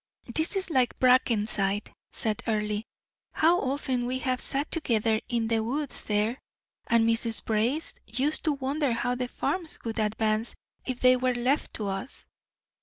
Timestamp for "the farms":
9.13-9.77